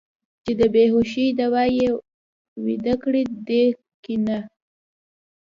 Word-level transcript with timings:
چې 0.43 0.51
د 0.59 0.61
بې 0.73 0.83
هوشۍ 0.93 1.27
دوا 1.39 1.63
یې 1.77 1.89
ویده 2.65 2.93
کړي 3.03 3.23
دي 3.47 3.65
که 4.03 4.13
نه. 4.25 4.39